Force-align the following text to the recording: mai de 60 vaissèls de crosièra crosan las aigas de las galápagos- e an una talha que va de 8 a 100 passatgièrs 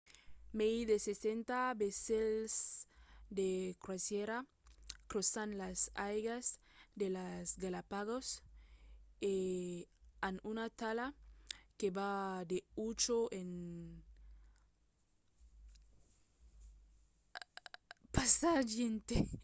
mai 0.57 0.77
de 0.89 0.95
60 1.07 1.59
vaissèls 1.81 2.53
de 3.37 3.47
crosièra 3.83 4.37
crosan 5.11 5.49
las 5.61 5.79
aigas 6.07 6.45
de 7.01 7.07
las 7.15 7.43
galápagos- 7.63 8.27
e 9.31 9.33
an 10.27 10.35
una 10.51 10.65
talha 10.79 11.07
que 11.79 11.87
va 11.97 12.11
de 12.51 12.57
8 12.85 13.15
a 13.27 13.31
100 13.39 13.53
passatgièrs 18.15 19.27